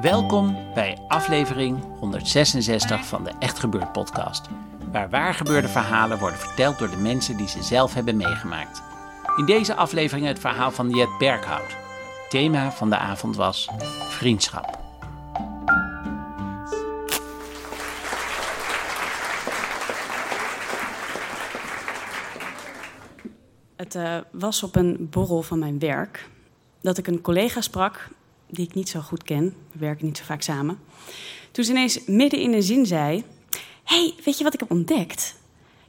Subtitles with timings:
[0.00, 4.48] Welkom bij aflevering 166 van de Echt Gebeurd podcast,
[4.92, 8.82] waar waargebeurde verhalen worden verteld door de mensen die ze zelf hebben meegemaakt.
[9.36, 11.76] In deze aflevering het verhaal van Jet Berghout.
[12.28, 13.68] Thema van de avond was
[14.08, 14.78] vriendschap.
[23.76, 26.28] Het uh, was op een borrel van mijn werk
[26.80, 28.08] dat ik een collega sprak
[28.50, 29.54] die ik niet zo goed ken.
[29.72, 30.78] We werken niet zo vaak samen.
[31.50, 33.24] Toen ze ineens midden in een zin zei:
[33.84, 35.34] hey, weet je wat ik heb ontdekt?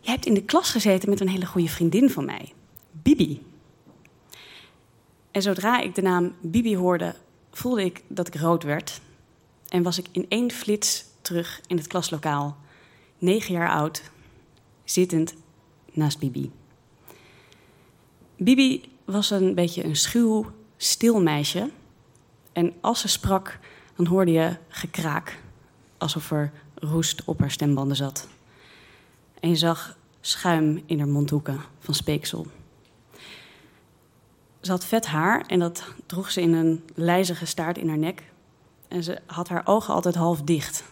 [0.02, 2.54] Jij hebt in de klas gezeten met een hele goede vriendin van mij,
[2.92, 3.42] Bibi.
[5.32, 7.16] En zodra ik de naam Bibi hoorde,
[7.52, 9.02] voelde ik dat ik rood werd.
[9.68, 12.58] En was ik in één flits terug in het klaslokaal,
[13.18, 14.02] negen jaar oud,
[14.84, 15.34] zittend
[15.92, 16.52] naast Bibi.
[18.38, 21.70] Bibi was een beetje een schuw, stil meisje.
[22.54, 23.60] En als ze sprak,
[23.96, 25.40] dan hoorde je gekraak,
[25.98, 28.28] alsof er roest op haar stembanden zat.
[29.40, 32.48] En je zag schuim in haar mondhoeken van speeksel.
[34.62, 38.24] Ze had vet haar en dat droeg ze in een lijzige staart in haar nek.
[38.88, 40.84] En ze had haar ogen altijd half dicht,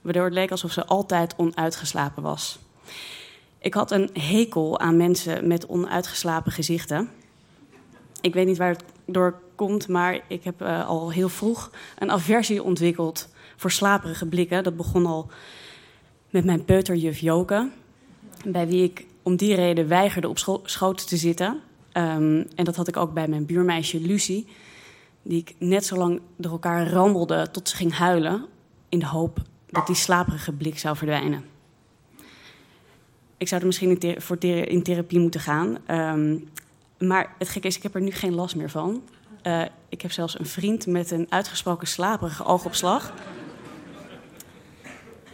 [0.00, 2.58] waardoor het leek alsof ze altijd onuitgeslapen was.
[3.58, 7.10] Ik had een hekel aan mensen met onuitgeslapen gezichten.
[8.20, 12.10] Ik weet niet waar het door komt, maar ik heb uh, al heel vroeg een
[12.10, 14.62] aversie ontwikkeld voor slaperige blikken.
[14.62, 15.30] Dat begon al
[16.30, 17.70] met mijn peuterjuf Joke,
[18.44, 21.60] bij wie ik om die reden weigerde op scho schoot te zitten.
[21.92, 24.46] Um, en dat had ik ook bij mijn buurmeisje Lucie,
[25.22, 28.46] die ik net zo lang door elkaar rammelde tot ze ging huilen,
[28.88, 31.44] in de hoop dat die slaperige blik zou verdwijnen.
[33.36, 34.38] Ik zou er misschien in, voor
[34.82, 35.78] therapie moeten gaan.
[35.90, 36.48] Um,
[37.00, 39.02] maar het gekke is, ik heb er nu geen last meer van.
[39.42, 43.12] Uh, ik heb zelfs een vriend met een uitgesproken slaperige oogopslag.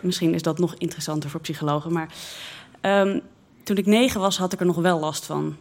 [0.01, 1.93] Misschien is dat nog interessanter voor psychologen.
[1.93, 2.15] Maar
[2.81, 3.21] um,
[3.63, 5.57] toen ik negen was, had ik er nog wel last van.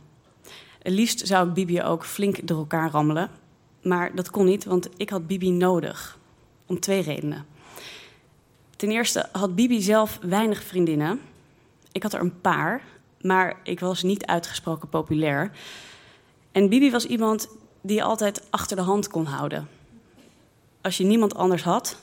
[0.79, 3.29] Het liefst zou ik Bibi ook flink door elkaar rammelen.
[3.81, 6.17] Maar dat kon niet, want ik had Bibi nodig.
[6.65, 7.45] Om twee redenen.
[8.75, 11.21] Ten eerste had Bibi zelf weinig vriendinnen.
[11.91, 12.81] Ik had er een paar,
[13.21, 15.51] maar ik was niet uitgesproken populair.
[16.55, 17.47] En Bibi was iemand
[17.81, 19.67] die je altijd achter de hand kon houden.
[20.81, 21.97] Als je niemand anders had,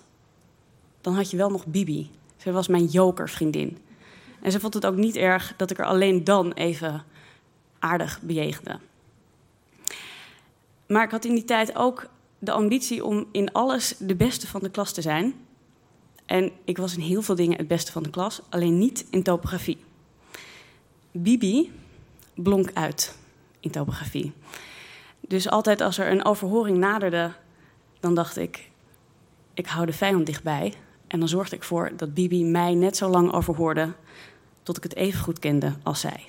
[1.01, 2.11] dan had je wel nog Bibi.
[2.37, 3.79] Zij was mijn jokervriendin.
[4.43, 7.05] En ze vond het ook niet erg dat ik er alleen dan even
[7.79, 8.79] aardig bejegende.
[10.87, 12.07] Maar ik had in die tijd ook
[12.39, 15.35] de ambitie om in alles de beste van de klas te zijn.
[16.27, 19.23] En ik was in heel veel dingen het beste van de klas, alleen niet in
[19.23, 19.79] topografie.
[21.11, 21.73] Bibi
[22.35, 23.21] blonk uit
[23.63, 24.33] in topografie.
[25.21, 27.33] Dus altijd als er een overhoring naderde,
[28.01, 28.71] dan dacht ik,
[29.55, 30.75] ik hou de vijand dichtbij.
[31.07, 33.93] En dan zorgde ik voor dat Bibi mij net zo lang overhoorde
[34.63, 36.25] tot ik het even goed kende als zij.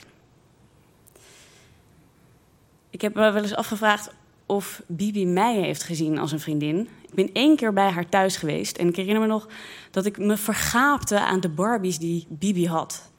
[2.89, 4.11] Ik heb me wel eens afgevraagd
[4.45, 6.89] of Bibi mij heeft gezien als een vriendin.
[7.07, 9.47] Ik ben één keer bij haar thuis geweest en ik herinner me nog
[9.91, 13.09] dat ik me vergaapte aan de Barbies die Bibi had.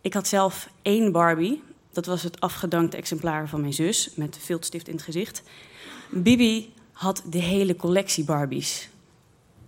[0.00, 1.62] Ik had zelf één Barbie
[1.94, 5.42] dat was het afgedankte exemplaar van mijn zus met viltstift in het gezicht.
[6.10, 8.88] Bibi had de hele collectie Barbies.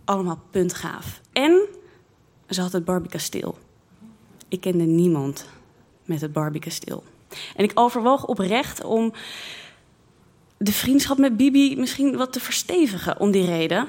[0.04, 1.20] Allemaal puntgaaf.
[1.32, 1.66] En
[2.48, 3.58] ze had het Barbie-kasteel.
[4.48, 5.46] Ik kende niemand
[6.04, 7.04] met het Barbie-kasteel.
[7.56, 9.12] En ik overwoog oprecht om
[10.56, 13.88] de vriendschap met Bibi misschien wat te verstevigen om die reden.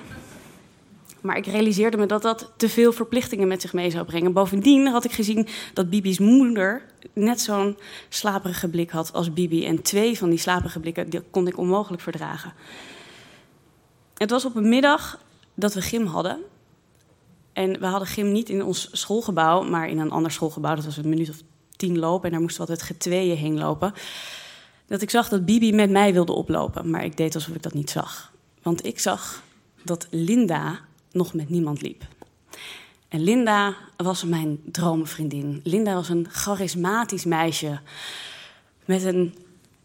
[1.22, 4.34] Maar ik realiseerde me dat dat te veel verplichtingen met zich mee zou brengen.
[4.34, 7.78] Bovendien had ik gezien dat Bibi's moeder net zo'n
[8.10, 9.66] slaperige blik had als Bibi.
[9.66, 12.54] En twee van die slaperige blikken die kon ik onmogelijk verdragen.
[14.18, 15.20] Het was op een middag
[15.54, 16.40] dat we gym hadden.
[17.54, 20.76] En we hadden gym niet in ons schoolgebouw, maar in een ander schoolgebouw.
[20.76, 21.42] Dat was een minuut of
[21.76, 23.94] tien lopen en daar moesten we altijd getweeën heen lopen.
[24.88, 27.74] dat ik zag dat Bibi met mij wilde oplopen, maar ik deed alsof ik dat
[27.74, 28.32] niet zag.
[28.62, 29.44] Want ik zag
[29.84, 30.80] dat Linda
[31.18, 32.04] nog met niemand liep.
[33.08, 35.60] En Linda was mijn droomvriendin.
[35.64, 37.80] Linda was een charismatisch meisje
[38.86, 39.36] met een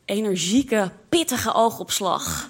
[0.05, 2.49] energieke, pittige oogopslag.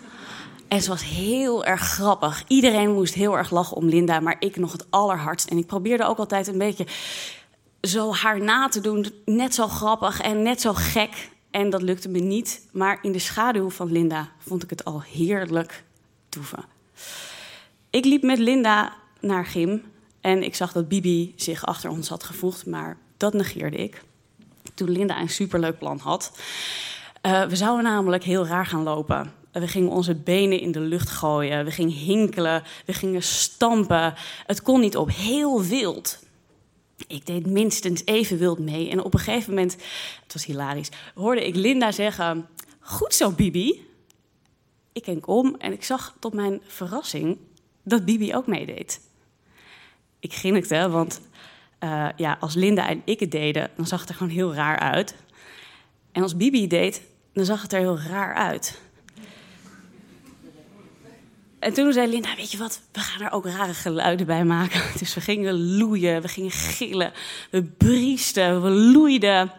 [0.68, 2.44] En ze was heel erg grappig.
[2.46, 5.48] Iedereen moest heel erg lachen om Linda, maar ik nog het allerhardst.
[5.48, 6.86] En ik probeerde ook altijd een beetje
[7.80, 9.06] zo haar na te doen.
[9.24, 11.30] Net zo grappig en net zo gek.
[11.50, 12.66] En dat lukte me niet.
[12.72, 15.84] Maar in de schaduw van Linda vond ik het al heerlijk
[16.28, 16.64] toeven.
[17.92, 19.82] Ik liep met Linda naar gym.
[20.20, 22.66] En ik zag dat Bibi zich achter ons had gevoegd.
[22.66, 24.02] Maar dat negeerde ik.
[24.74, 26.38] Toen Linda een superleuk plan had.
[27.22, 29.32] Uh, we zouden namelijk heel raar gaan lopen.
[29.52, 31.64] We gingen onze benen in de lucht gooien.
[31.64, 32.62] We gingen hinkelen.
[32.86, 34.14] We gingen stampen.
[34.46, 35.10] Het kon niet op.
[35.10, 36.18] Heel wild.
[37.06, 38.90] Ik deed minstens even wild mee.
[38.90, 39.76] En op een gegeven moment,
[40.22, 42.48] het was hilarisch, hoorde ik Linda zeggen:
[42.80, 43.86] Goed zo, Bibi.
[44.92, 47.38] Ik keek om en ik zag tot mijn verrassing
[47.84, 49.00] dat Bibi ook meedeed.
[50.20, 51.20] Ik grinnikte, want
[51.80, 54.78] uh, ja, als Linda en ik het deden, dan zag het er gewoon heel raar
[54.78, 55.14] uit.
[56.12, 57.02] En als Bibi deed,
[57.32, 58.80] dan zag het er heel raar uit.
[61.58, 64.82] En toen zei Linda, weet je wat, we gaan er ook rare geluiden bij maken.
[64.98, 67.12] Dus we gingen loeien, we gingen gillen,
[67.50, 69.52] we briesten, we loeiden.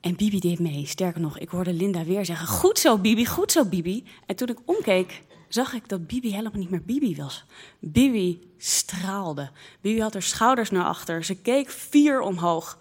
[0.00, 0.86] En Bibi deed mee.
[0.86, 4.04] Sterker nog, ik hoorde Linda weer zeggen, goed zo Bibi, goed zo Bibi.
[4.26, 5.22] En toen ik omkeek,
[5.54, 7.44] zag ik dat Bibi helemaal niet meer Bibi was.
[7.78, 9.50] Bibi straalde.
[9.80, 11.24] Bibi had haar schouders naar achter.
[11.24, 12.78] Ze keek vier omhoog.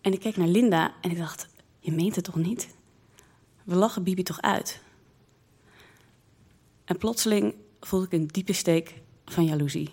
[0.00, 1.48] En ik keek naar Linda en ik dacht,
[1.80, 2.74] je meent het toch niet?
[3.64, 4.80] We lachen Bibi toch uit?
[6.84, 8.94] En plotseling voelde ik een diepe steek
[9.24, 9.90] van jaloezie.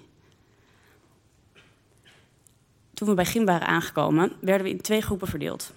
[2.94, 5.74] Toen we bij Gym waren aangekomen, werden we in twee groepen verdeeld.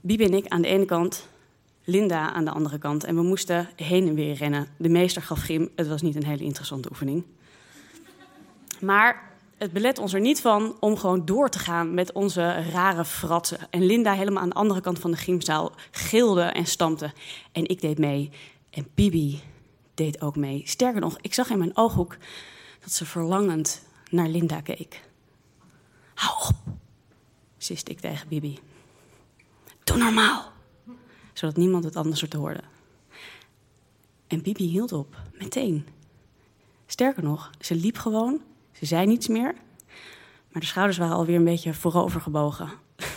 [0.00, 1.28] Bibi en ik aan de ene kant,
[1.84, 3.04] Linda aan de andere kant.
[3.04, 4.66] En we moesten heen en weer rennen.
[4.76, 5.70] De meester gaf gym.
[5.76, 7.24] Het was niet een hele interessante oefening.
[8.80, 13.04] Maar het belet ons er niet van om gewoon door te gaan met onze rare
[13.04, 13.58] fratsen.
[13.70, 17.12] En Linda helemaal aan de andere kant van de gymzaal gilde en stampte.
[17.52, 18.30] En ik deed mee.
[18.70, 19.40] En Bibi
[19.94, 20.62] deed ook mee.
[20.64, 22.16] Sterker nog, ik zag in mijn ooghoek
[22.80, 25.02] dat ze verlangend naar Linda keek.
[26.14, 26.74] Hou op,
[27.58, 28.58] siste ik tegen Bibi.
[29.84, 30.51] Doe normaal,
[31.32, 32.60] zodat niemand het anders te hoorde.
[34.26, 35.86] En Bibi hield op, meteen.
[36.86, 38.40] Sterker nog, ze liep gewoon,
[38.72, 39.54] ze zei niets meer,
[40.48, 42.68] maar de schouders waren alweer een beetje voorover gebogen.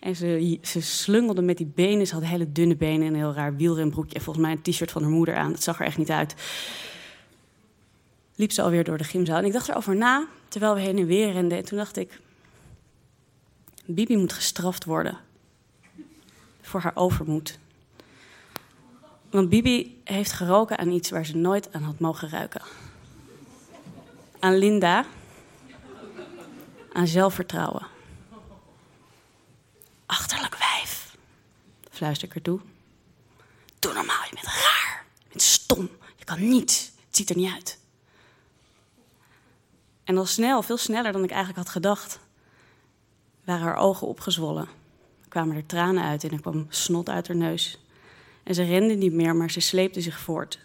[0.00, 2.06] En ze, ze slungelde met die benen.
[2.06, 4.14] Ze had hele dunne benen en een heel raar wielrenbroekje.
[4.14, 5.50] En volgens mij een t-shirt van haar moeder aan.
[5.50, 6.34] Dat zag er echt niet uit.
[8.34, 9.38] Liep ze alweer door de gymzaal.
[9.38, 11.58] En ik dacht erover na, terwijl we heen en weer renden.
[11.58, 12.20] En toen dacht ik...
[13.86, 15.18] Bibi moet gestraft worden.
[16.68, 17.58] Voor haar overmoed.
[19.30, 22.62] Want Bibi heeft geroken aan iets waar ze nooit aan had mogen ruiken.
[24.38, 25.04] Aan Linda.
[26.92, 27.86] Aan zelfvertrouwen.
[30.06, 31.16] Achterlijk wijf,
[31.90, 32.60] fluister ik er toe.
[33.78, 35.04] Doe normaal, je bent raar.
[35.18, 35.90] Je bent stom.
[36.16, 36.92] Je kan niets.
[37.06, 37.78] Het ziet er niet uit.
[40.04, 42.18] En al snel, veel sneller dan ik eigenlijk had gedacht,
[43.44, 44.77] waren haar ogen opgezwollen.
[45.28, 47.80] Kwamen er tranen uit en er kwam snot uit haar neus.
[48.42, 50.58] En ze rende niet meer, maar ze sleepte zich voort.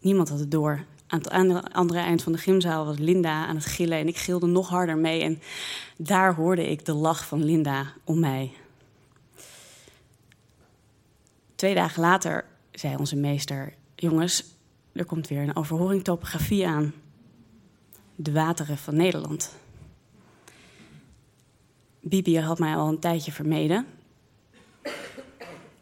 [0.00, 0.84] Niemand had het door.
[1.06, 4.46] Aan het andere eind van de gymzaal was Linda aan het gillen en ik gilde
[4.46, 5.22] nog harder mee.
[5.22, 5.40] En
[5.96, 8.52] daar hoorde ik de lach van Linda om mij.
[11.54, 14.44] Twee dagen later zei onze meester: Jongens,
[14.92, 16.92] er komt weer een overhoring topografie aan.
[18.16, 19.59] De wateren van Nederland.
[22.00, 23.86] Bibi had mij al een tijdje vermeden.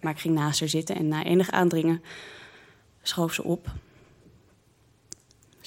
[0.00, 2.02] Maar ik ging naast haar zitten en na enig aandringen
[3.02, 3.70] schoof ze op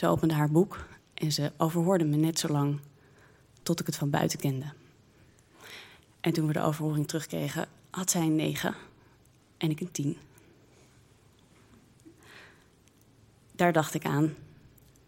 [0.01, 2.79] ze opende haar boek en ze overhoorde me net zo lang
[3.63, 4.65] tot ik het van buiten kende.
[6.20, 8.75] En toen we de overhoring terugkregen, had zij een 9
[9.58, 10.17] en ik een 10.
[13.51, 14.34] Daar dacht ik aan.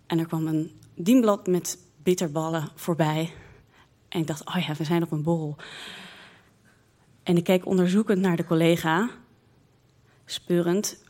[0.05, 3.33] En er kwam een dienblad met bitterballen voorbij.
[4.13, 5.55] En ik dacht, oh ja, we zijn op een borrel.
[7.23, 9.09] En ik keek onderzoekend naar de collega,
[10.25, 11.03] speurend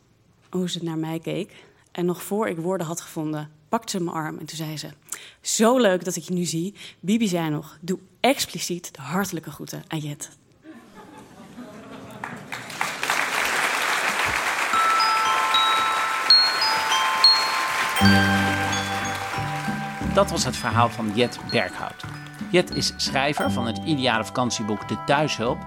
[0.50, 1.66] hoe ze naar mij keek.
[1.92, 4.90] En nog voor ik woorden had gevonden, pakte ze mijn arm en toen zei ze:
[5.42, 6.74] Zo leuk dat ik je nu zie.
[7.00, 10.30] Bibi zei nog: Doe expliciet de hartelijke groeten aan Jet.
[20.14, 22.23] Dat was het verhaal van Jet Berghout.
[22.54, 25.58] Jet is schrijver van het ideale vakantieboek De Thuishulp,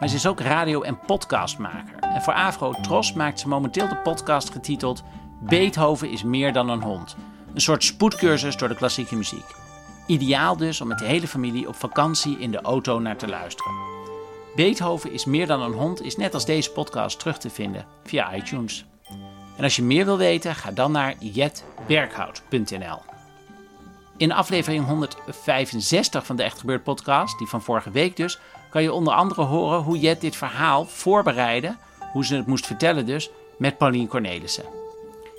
[0.00, 1.98] maar ze is ook radio- en podcastmaker.
[1.98, 5.02] En voor Afro Tros maakt ze momenteel de podcast getiteld
[5.40, 7.16] Beethoven is meer dan een hond.
[7.54, 9.44] Een soort spoedcursus door de klassieke muziek.
[10.06, 13.72] Ideaal dus om met de hele familie op vakantie in de auto naar te luisteren.
[14.56, 18.34] Beethoven is meer dan een hond is net als deze podcast terug te vinden via
[18.34, 18.84] iTunes.
[19.56, 23.11] En als je meer wil weten, ga dan naar jetberghout.nl.
[24.16, 28.38] In aflevering 165 van de Echt Gebeurd podcast, die van vorige week dus,
[28.70, 31.76] kan je onder andere horen hoe Jet dit verhaal voorbereidde,
[32.12, 34.64] hoe ze het moest vertellen dus, met Pauline Cornelissen.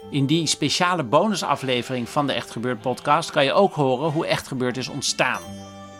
[0.09, 4.47] In die speciale bonusaflevering van de Echt Gebeurd podcast kan je ook horen hoe Echt
[4.47, 5.41] Gebeurd is ontstaan.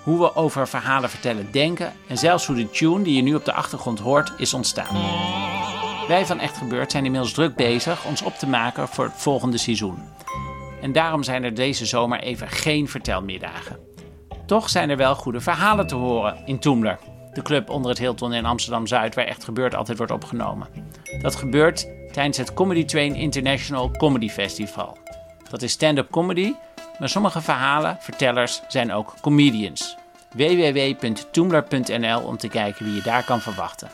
[0.03, 3.45] Hoe we over verhalen vertellen denken en zelfs hoe de tune die je nu op
[3.45, 4.95] de achtergrond hoort is ontstaan.
[6.07, 9.57] Wij van Echt Gebeurd zijn inmiddels druk bezig ons op te maken voor het volgende
[9.57, 9.97] seizoen.
[10.83, 13.79] En daarom zijn er deze zomer even geen vertelmiddagen.
[14.45, 16.99] Toch zijn er wel goede verhalen te horen in Toemler,
[17.33, 20.67] de club onder het Hilton in Amsterdam Zuid, waar Echt Gebeurd altijd wordt opgenomen.
[21.21, 24.97] Dat gebeurt tijdens het Comedy Train International Comedy Festival.
[25.49, 26.53] Dat is stand-up comedy,
[26.99, 29.97] maar sommige verhalen, vertellers, zijn ook comedians.
[30.35, 33.89] www.toemler.nl om te kijken wie je daar kan verwachten.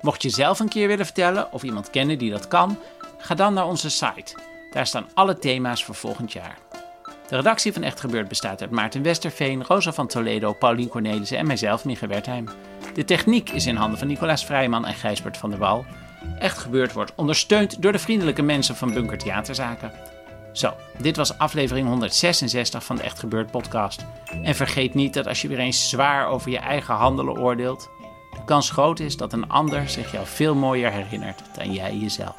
[0.00, 2.78] Mocht je zelf een keer willen vertellen of iemand kennen die dat kan,
[3.18, 4.34] ga dan naar onze site.
[4.70, 6.58] Daar staan alle thema's voor volgend jaar.
[7.28, 11.46] De redactie van Echt Gebeurd bestaat uit Maarten Westerveen, Rosa van Toledo, Paulien Cornelissen en
[11.46, 12.48] mijzelf, Mieke Wertheim.
[12.94, 15.84] De techniek is in handen van Nicolaas Vrijman en Gijsbert van der Wal.
[16.38, 19.92] Echt Gebeurd wordt ondersteund door de vriendelijke mensen van Bunker Theaterzaken.
[20.52, 24.04] Zo, dit was aflevering 166 van de Echt Gebeurd podcast.
[24.42, 27.90] En vergeet niet dat als je weer eens zwaar over je eigen handelen oordeelt,
[28.30, 32.36] de kans groot is dat een ander zich jou veel mooier herinnert dan jij jezelf.